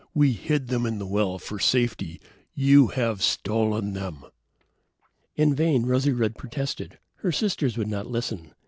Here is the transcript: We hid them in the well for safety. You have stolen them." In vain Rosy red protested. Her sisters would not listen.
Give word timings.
We 0.15 0.31
hid 0.31 0.69
them 0.69 0.87
in 0.87 0.97
the 0.97 1.05
well 1.05 1.37
for 1.37 1.59
safety. 1.59 2.19
You 2.55 2.87
have 2.87 3.21
stolen 3.21 3.93
them." 3.93 4.23
In 5.35 5.53
vain 5.53 5.85
Rosy 5.85 6.11
red 6.11 6.39
protested. 6.39 6.97
Her 7.17 7.31
sisters 7.31 7.77
would 7.77 7.87
not 7.87 8.07
listen. 8.07 8.55